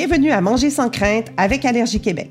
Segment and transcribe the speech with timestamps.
[0.00, 2.30] Bienvenue à Manger sans crainte avec Allergie Québec.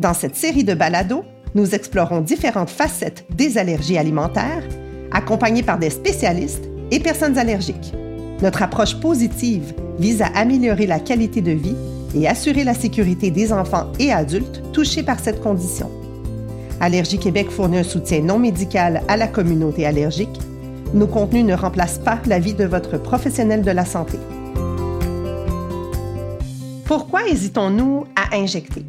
[0.00, 1.22] Dans cette série de balados,
[1.54, 4.66] nous explorons différentes facettes des allergies alimentaires,
[5.10, 7.92] accompagnés par des spécialistes et personnes allergiques.
[8.40, 11.76] Notre approche positive vise à améliorer la qualité de vie
[12.14, 15.90] et assurer la sécurité des enfants et adultes touchés par cette condition.
[16.80, 20.40] Allergie Québec fournit un soutien non médical à la communauté allergique.
[20.94, 24.16] Nos contenus ne remplacent pas la vie de votre professionnel de la santé.
[26.94, 28.84] Pourquoi hésitons-nous à injecter?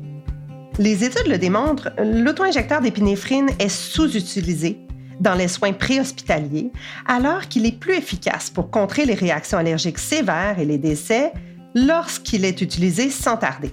[0.77, 4.77] Les études le démontrent, l'auto-injecteur d'épinéphrine est sous-utilisé
[5.21, 6.73] dans les soins préhospitaliers,
[7.07, 11.31] alors qu'il est plus efficace pour contrer les réactions allergiques sévères et les décès
[11.75, 13.71] lorsqu'il est utilisé sans tarder.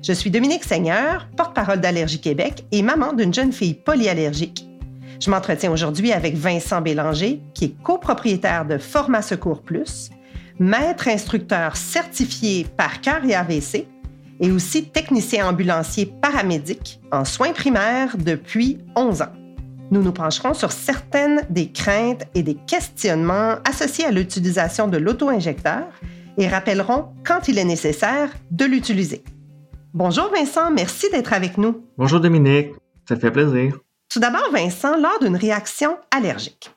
[0.00, 4.64] Je suis Dominique Seigneur, porte-parole d'Allergie Québec et maman d'une jeune fille polyallergique.
[5.18, 10.10] Je m'entretiens aujourd'hui avec Vincent Bélanger, qui est copropriétaire de Format Secours Plus,
[10.58, 13.86] maître instructeur certifié par cœur et AVC
[14.40, 19.32] et aussi technicien ambulancier paramédic en soins primaires depuis 11 ans.
[19.90, 25.86] Nous nous pencherons sur certaines des craintes et des questionnements associés à l'utilisation de l'auto-injecteur
[26.36, 29.24] et rappellerons quand il est nécessaire de l'utiliser.
[29.94, 31.82] Bonjour Vincent, merci d'être avec nous.
[31.96, 32.68] Bonjour Dominique,
[33.08, 33.78] ça fait plaisir.
[34.10, 36.70] Tout d'abord Vincent, lors d'une réaction allergique,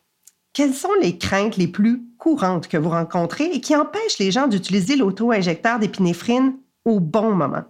[0.53, 4.47] quelles sont les craintes les plus courantes que vous rencontrez et qui empêchent les gens
[4.47, 6.53] d'utiliser l'auto-injecteur d'épinéphrine
[6.85, 7.63] au bon moment?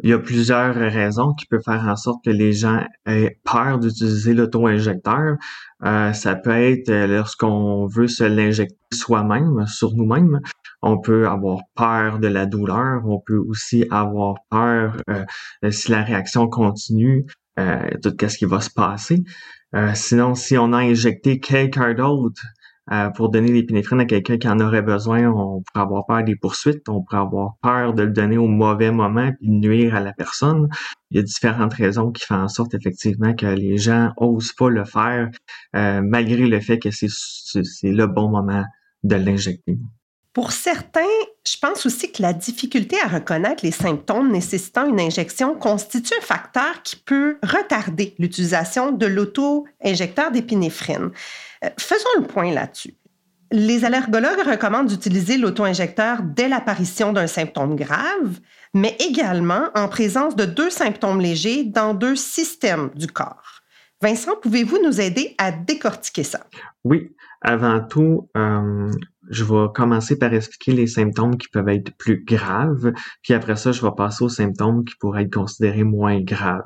[0.00, 3.78] Il y a plusieurs raisons qui peuvent faire en sorte que les gens aient peur
[3.78, 5.36] d'utiliser l'auto-injecteur.
[5.82, 10.40] Euh, ça peut être euh, lorsqu'on veut se l'injecter soi-même, sur nous-mêmes.
[10.82, 13.00] On peut avoir peur de la douleur.
[13.06, 15.24] On peut aussi avoir peur euh,
[15.70, 17.24] si la réaction continue,
[17.58, 19.22] euh, tout ce qui va se passer.
[19.94, 22.42] Sinon, si on a injecté quelqu'un d'autre
[22.92, 26.36] euh, pour donner l'épinéphrine à quelqu'un qui en aurait besoin, on pourrait avoir peur des
[26.36, 30.12] poursuites, on pourrait avoir peur de le donner au mauvais moment et nuire à la
[30.12, 30.68] personne.
[31.10, 34.68] Il y a différentes raisons qui font en sorte effectivement que les gens osent pas
[34.68, 35.30] le faire
[35.76, 37.08] euh, malgré le fait que c'est
[37.84, 38.64] le bon moment
[39.02, 39.78] de l'injecter.
[40.34, 41.00] Pour certains,
[41.46, 46.24] je pense aussi que la difficulté à reconnaître les symptômes nécessitant une injection constitue un
[46.24, 51.12] facteur qui peut retarder l'utilisation de l'auto-injecteur d'épinéphrine.
[51.64, 52.94] Euh, faisons le point là-dessus.
[53.52, 58.40] Les allergologues recommandent d'utiliser l'auto-injecteur dès l'apparition d'un symptôme grave,
[58.74, 63.60] mais également en présence de deux symptômes légers dans deux systèmes du corps.
[64.02, 66.40] Vincent, pouvez-vous nous aider à décortiquer ça?
[66.82, 68.90] Oui, avant tout, euh,
[69.30, 72.92] je vais commencer par expliquer les symptômes qui peuvent être plus graves,
[73.22, 76.62] puis après ça, je vais passer aux symptômes qui pourraient être considérés moins graves.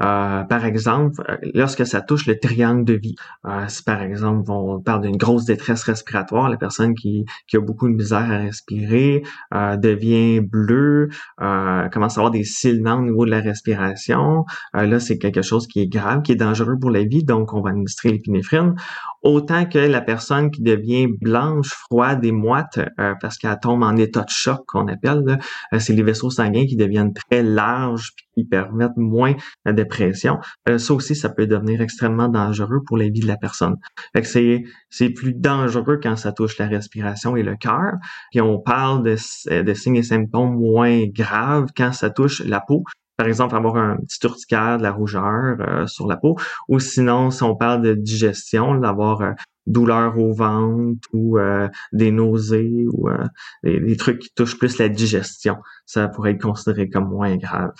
[0.00, 3.14] Euh, par exemple, euh, lorsque ça touche le triangle de vie,
[3.46, 7.88] euh, par exemple on parle d'une grosse détresse respiratoire, la personne qui, qui a beaucoup
[7.88, 11.08] de misère à respirer devient bleue,
[11.38, 15.80] commence à avoir des cils au niveau de la respiration, là c'est quelque chose qui
[15.80, 18.74] est grave, qui est dangereux pour la vie, donc on va administrer l'épinéphrine.
[19.22, 23.96] Autant que la personne qui devient blanche, froide et moite euh, parce qu'elle tombe en
[23.96, 25.38] état de choc qu'on appelle.
[25.72, 29.34] Euh, c'est les vaisseaux sanguins qui deviennent très larges puis qui permettent moins
[29.64, 30.38] la dépression.
[30.68, 33.76] Euh, ça aussi, ça peut devenir extrêmement dangereux pour la vie de la personne.
[34.24, 37.92] c'est, plus dangereux quand ça touche la respiration et le cœur.
[38.32, 42.84] Puis on parle de, de signes et symptômes moins graves quand ça touche la peau
[43.22, 46.36] par exemple avoir un petit urticaire, de la rougeur sur la peau,
[46.68, 49.34] ou sinon si on parle de digestion, d'avoir
[49.66, 53.26] douleurs au ventre ou euh, des nausées ou euh,
[53.62, 55.56] des, trucs qui touchent plus la digestion.
[55.86, 57.74] Ça pourrait être considéré comme moins grave.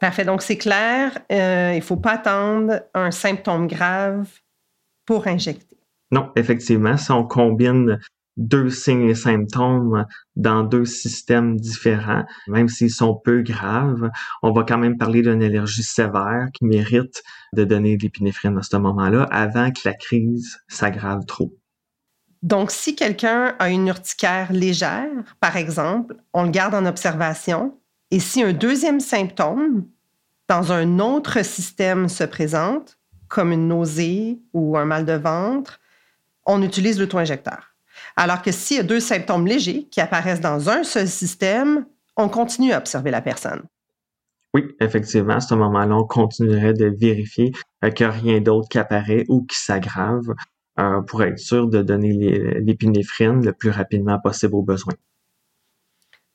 [0.00, 0.24] Parfait.
[0.24, 4.28] Donc, c'est clair, euh, il ne faut pas attendre un symptôme grave
[5.04, 5.76] pour injecter.
[6.10, 7.98] Non, effectivement, si on combine
[8.38, 10.06] deux signes et symptômes
[10.36, 14.08] dans deux systèmes différents, même s'ils sont peu graves.
[14.42, 17.22] On va quand même parler d'une allergie sévère qui mérite
[17.52, 21.52] de donner de l'épinéphrine à ce moment-là avant que la crise s'aggrave trop.
[22.42, 27.76] Donc, si quelqu'un a une urticaire légère, par exemple, on le garde en observation.
[28.12, 29.84] Et si un deuxième symptôme
[30.48, 32.96] dans un autre système se présente,
[33.26, 35.80] comme une nausée ou un mal de ventre,
[36.46, 37.67] on utilise l'auto-injecteur.
[38.18, 41.86] Alors que s'il y a deux symptômes légers qui apparaissent dans un seul système,
[42.16, 43.62] on continue à observer la personne.
[44.52, 47.52] Oui, effectivement, à ce moment-là, on continuerait de vérifier
[47.84, 50.34] euh, qu'il n'y a rien d'autre qui apparaît ou qui s'aggrave
[50.80, 52.10] euh, pour être sûr de donner
[52.58, 54.94] l'épinéphrine le plus rapidement possible aux besoins.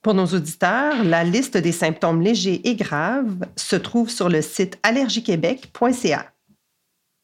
[0.01, 4.79] Pour nos auditeurs, la liste des symptômes légers et graves se trouve sur le site
[4.83, 6.31] allergiequebec.ca.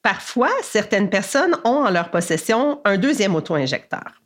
[0.01, 4.19] Parfois, certaines personnes ont en leur possession un deuxième auto-injecteur.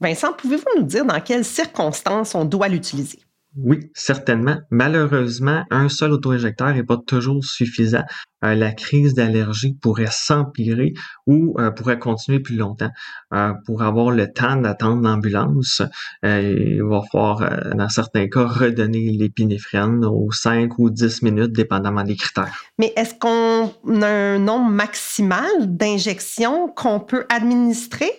[0.00, 3.20] Vincent, pouvez-vous nous dire dans quelles circonstances on doit l'utiliser?
[3.56, 4.56] Oui, certainement.
[4.70, 8.02] Malheureusement, un seul auto-injecteur n'est pas toujours suffisant.
[8.44, 10.92] Euh, la crise d'allergie pourrait s'empirer
[11.28, 12.90] ou euh, pourrait continuer plus longtemps.
[13.32, 15.82] Euh, pour avoir le temps d'attendre l'ambulance,
[16.24, 22.16] il va falloir, dans certains cas, redonner l'épinéphrine aux 5 ou 10 minutes, dépendamment des
[22.16, 22.64] critères.
[22.78, 28.10] Mais est-ce qu'on a un nombre maximal d'injections qu'on peut administrer?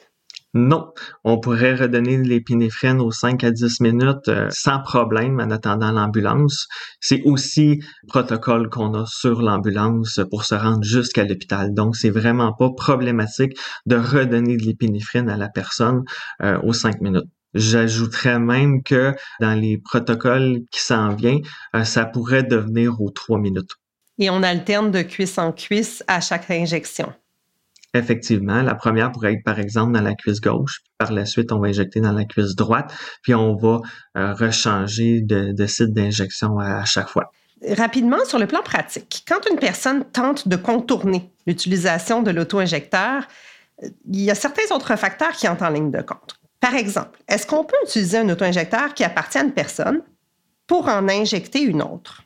[0.58, 0.94] Non,
[1.26, 6.70] on pourrait redonner l'épinéphrine aux 5 à 10 minutes euh, sans problème en attendant l'ambulance.
[7.02, 11.74] C'est aussi le protocole qu'on a sur l'ambulance pour se rendre jusqu'à l'hôpital.
[11.74, 13.52] Donc, c'est vraiment pas problématique
[13.86, 16.06] de redonner de l'épinéphrine à la personne
[16.42, 17.28] euh, aux 5 minutes.
[17.54, 21.42] J'ajouterais même que dans les protocoles qui s'en viennent,
[21.76, 23.72] euh, ça pourrait devenir aux 3 minutes.
[24.20, 27.14] Et on alterne de cuisse en cuisse à chaque injection.
[27.96, 31.60] Effectivement, la première pourrait être par exemple dans la cuisse gauche, par la suite on
[31.60, 33.80] va injecter dans la cuisse droite, puis on va
[34.18, 37.32] euh, rechanger de, site d'injection à, chaque fois.
[37.66, 43.30] Rapidement, sur le plan pratique, quand une personne tente de contourner l'utilisation de l'auto-injecteur,
[43.82, 46.38] il y a certains autres facteurs qui entrent en ligne de compte.
[46.60, 50.02] Par exemple, est-ce qu'on peut utiliser un auto-injecteur qui appartient à une personne
[50.68, 52.24] pour en injecter une autre?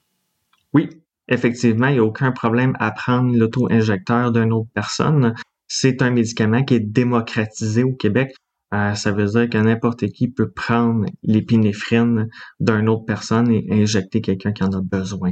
[0.74, 0.90] Oui,
[1.28, 5.36] effectivement, il n'y a aucun problème à prendre l'auto-injecteur d'une autre personne
[5.70, 8.36] c'est un médicament qui est démocratisé au Québec.
[8.74, 12.28] Euh, ça veut dire que n'importe qui peut prendre l'épinéphrine
[12.60, 15.32] d'une autre personne et injecter quelqu'un qui en a besoin.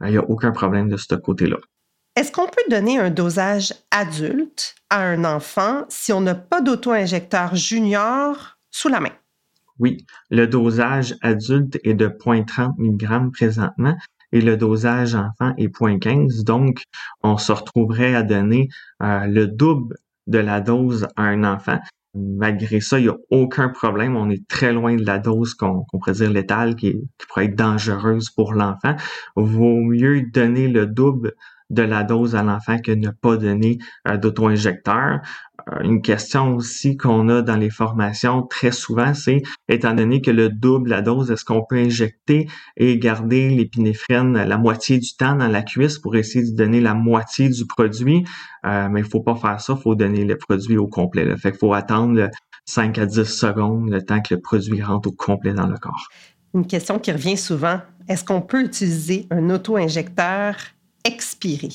[0.00, 1.56] Il euh, n'y a aucun problème de ce côté-là.
[2.16, 7.54] Est-ce qu'on peut donner un dosage adulte à un enfant si on n'a pas d'auto-injecteur
[7.54, 9.12] junior sous la main?
[9.78, 13.94] Oui, le dosage adulte est de 0.30 mg présentement,
[14.32, 16.44] et le dosage enfant est 0.15.
[16.44, 16.82] Donc,
[17.22, 18.68] on se retrouverait à donner
[19.02, 19.96] euh, le double
[20.26, 21.78] de la dose à un enfant.
[22.14, 24.16] Malgré ça, il n'y a aucun problème.
[24.16, 26.94] On est très loin de la dose qu'on pourrait dire létale, qui,
[27.28, 28.96] pourrait être dangereuse pour l'enfant.
[29.36, 31.34] Vaut mieux donner le double
[31.68, 35.20] de la dose à l'enfant que ne pas donner euh, d'auto-injecteur.
[35.72, 40.30] Euh, une question aussi qu'on a dans les formations très souvent, c'est étant donné que
[40.30, 45.34] le double la dose, est-ce qu'on peut injecter et garder l'épinéphrine la moitié du temps
[45.34, 48.24] dans la cuisse pour essayer de donner la moitié du produit?
[48.64, 51.24] Euh, mais il faut pas faire ça, il faut donner le produit au complet.
[51.24, 51.36] Là.
[51.36, 52.30] Fait qu'il faut attendre
[52.66, 56.08] 5 à 10 secondes le temps que le produit rentre au complet dans le corps.
[56.54, 60.56] Une question qui revient souvent, est-ce qu'on peut utiliser un auto-injecteur
[61.04, 61.68] expiré?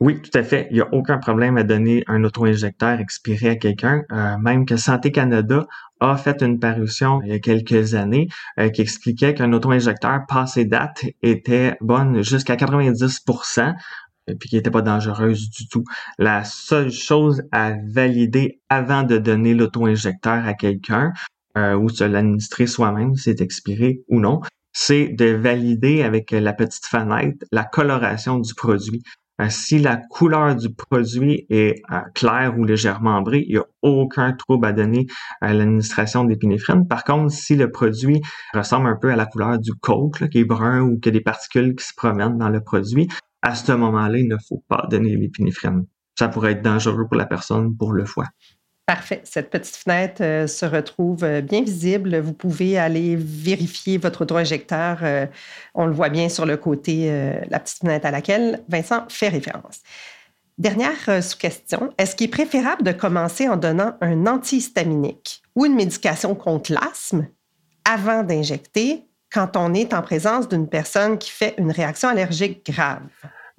[0.00, 0.66] Oui, tout à fait.
[0.70, 4.02] Il n'y a aucun problème à donner un auto-injecteur expiré à quelqu'un.
[4.12, 5.66] euh, même que Santé Canada
[6.00, 10.64] a fait une parution il y a quelques années euh, qui expliquait qu'un auto-injecteur passé
[10.64, 13.24] date était bonne jusqu'à 90
[14.26, 15.84] et puis qui n'était pas dangereuse du tout.
[16.18, 21.12] La seule chose à valider avant de donner l'auto-injecteur à quelqu'un
[21.56, 24.40] euh, ou se l'administrer soi-même, c'est expiré ou non,
[24.72, 29.02] c'est de valider avec la petite fenêtre la coloration du produit.
[29.40, 33.64] Euh, si la couleur du produit est euh, claire ou légèrement ambrée, il n'y a
[33.82, 35.06] aucun trouble à donner
[35.40, 36.86] à l'administration d'épinéphrine.
[36.86, 38.22] Par contre, si le produit
[38.52, 41.18] ressemble un peu à la couleur du coke, qui est brun ou qu'il y a
[41.18, 43.08] des particules qui se promènent dans le produit,
[43.42, 45.84] à ce moment-là, il ne faut pas donner l'épinéphrine.
[46.16, 48.26] Ça pourrait être dangereux pour la personne, pour le foie.
[48.86, 49.22] Parfait.
[49.24, 52.18] Cette petite fenêtre euh, se retrouve euh, bien visible.
[52.18, 54.98] Vous pouvez aller vérifier votre auto-injecteur.
[55.02, 55.26] Euh,
[55.74, 57.10] on le voit bien sur le côté,
[57.48, 59.80] la petite fenêtre à laquelle Vincent fait référence.
[60.58, 61.92] Dernière sous-question.
[61.98, 67.26] Est-ce qu'il est préférable de commencer en donnant un antihistaminique ou une médication contre l'asthme
[67.84, 73.02] avant d'injecter quand on est en présence d'une personne qui fait une réaction allergique grave?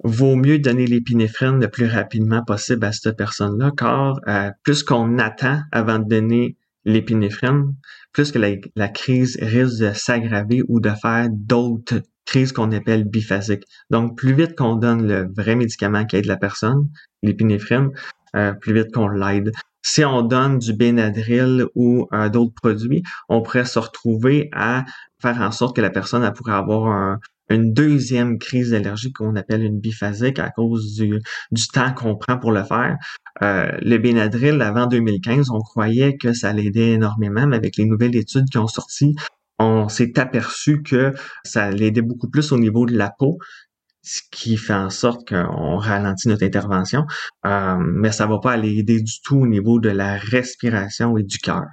[0.04, 5.18] Vaut mieux donner l'épinéphrine le plus rapidement possible à cette personne-là, car euh, plus qu'on
[5.18, 7.74] attend avant de donner l'épinéphrine,
[8.12, 8.38] plus que
[8.76, 13.64] la, crise risque de s'aggraver ou de faire d'autres crises qu'on appelle biphasiques.
[13.90, 16.88] Donc, plus vite qu'on donne le vrai médicament qui aide la personne,
[17.22, 17.90] l'épinéphrine,
[18.36, 19.52] euh, plus vite qu'on l'aide.
[19.82, 24.84] Si on donne du Benadryl ou euh, d'autres produits, on pourrait se retrouver à
[25.20, 29.62] faire en sorte que la personne pourrait avoir un, une deuxième crise d'allergie qu'on appelle
[29.62, 32.96] une biphasique à cause du, du temps qu'on prend pour le faire.
[33.42, 38.16] Euh, le Benadryl, avant 2015, on croyait que ça l'aidait énormément, mais avec les nouvelles
[38.16, 39.14] études qui ont sorti,
[39.58, 41.12] on s'est aperçu que
[41.44, 43.38] ça l'aidait beaucoup plus au niveau de la peau,
[44.02, 47.04] ce qui fait en sorte qu'on ralentit notre intervention,
[47.44, 51.38] euh, mais ça va pas l'aider du tout au niveau de la respiration et du
[51.38, 51.64] cœur.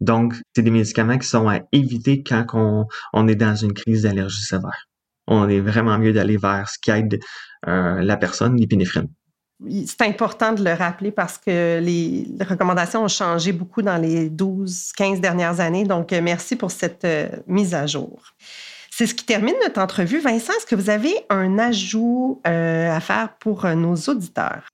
[0.00, 4.02] Donc, c'est des médicaments qui sont à éviter quand on, on est dans une crise
[4.02, 4.88] d'allergie sévère
[5.28, 7.20] on est vraiment mieux d'aller vers ce qui aide
[7.68, 9.08] euh, la personne, l'épinéphrine.
[9.86, 14.92] C'est important de le rappeler parce que les recommandations ont changé beaucoup dans les 12,
[14.96, 15.84] 15 dernières années.
[15.84, 18.22] Donc, euh, merci pour cette euh, mise à jour.
[18.90, 20.20] C'est ce qui termine notre entrevue.
[20.20, 24.66] Vincent, est-ce que vous avez un ajout à faire pour nos auditeurs?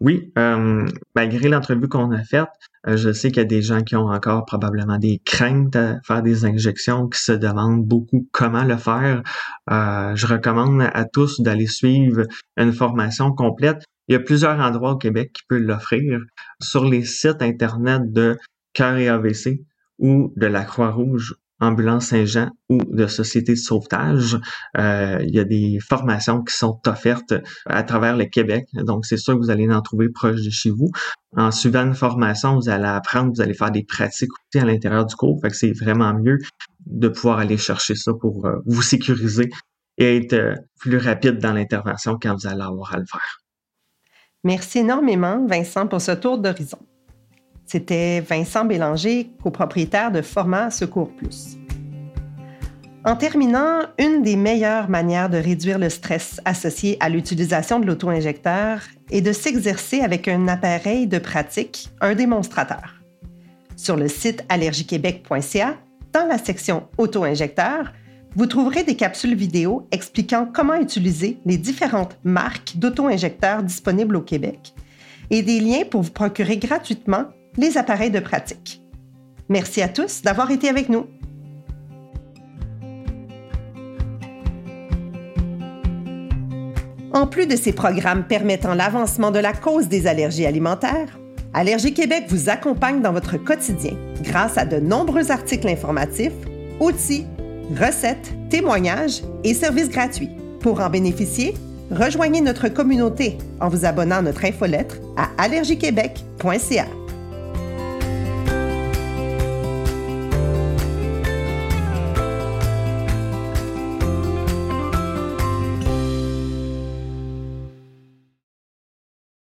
[0.00, 2.48] Oui, euh, malgré l'entrevue qu'on a faite,
[2.86, 6.22] je sais qu'il y a des gens qui ont encore probablement des craintes à faire
[6.22, 9.22] des injections, qui se demandent beaucoup comment le faire.
[9.68, 12.22] je recommande à tous d'aller suivre
[12.56, 13.84] une formation complète.
[14.08, 16.20] Il y a plusieurs endroits au Québec qui peuvent l'offrir.
[16.60, 18.38] Sur les sites Internet de
[18.72, 19.60] Cœur et AVC
[19.98, 24.38] ou de la Croix-Rouge Ambulance Saint-Jean ou de Société de sauvetage.
[24.78, 27.34] Euh, il y a des formations qui sont offertes
[27.66, 28.66] à travers le Québec.
[28.74, 30.90] Donc, c'est sûr que vous allez en trouver proche de chez vous.
[31.36, 35.06] En suivant une formation, vous allez apprendre, vous allez faire des pratiques aussi à l'intérieur
[35.06, 35.40] du cours.
[35.40, 36.38] Fait que c'est vraiment mieux
[36.86, 39.50] de pouvoir aller chercher ça pour euh, vous sécuriser
[39.98, 43.40] et être euh, plus rapide dans l'intervention quand vous allez avoir à le faire.
[44.42, 46.78] Merci énormément, Vincent, pour ce tour d'horizon.
[47.70, 51.56] C'était Vincent Bélanger, copropriétaire de Format Secours Plus.
[53.04, 58.80] En terminant, une des meilleures manières de réduire le stress associé à l'utilisation de l'auto-injecteur
[59.12, 62.96] est de s'exercer avec un appareil de pratique, un démonstrateur.
[63.76, 65.76] Sur le site allergiequebec.ca,
[66.12, 67.92] dans la section Auto-injecteur,
[68.34, 74.74] vous trouverez des capsules vidéo expliquant comment utiliser les différentes marques d'auto-injecteurs disponibles au Québec
[75.30, 78.82] et des liens pour vous procurer gratuitement les appareils de pratique.
[79.48, 81.06] Merci à tous d'avoir été avec nous.
[87.12, 91.18] En plus de ces programmes permettant l'avancement de la cause des allergies alimentaires,
[91.52, 96.32] Allergie Québec vous accompagne dans votre quotidien grâce à de nombreux articles informatifs,
[96.78, 97.26] outils,
[97.76, 100.30] recettes, témoignages et services gratuits.
[100.60, 101.54] Pour en bénéficier,
[101.90, 106.86] rejoignez notre communauté en vous abonnant à notre infolettre à allergiequebec.ca.